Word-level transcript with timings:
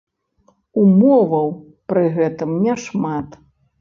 Умоваў 0.83 1.47
пры 1.93 2.05
гэтым 2.19 2.59
няшмат. 2.67 3.29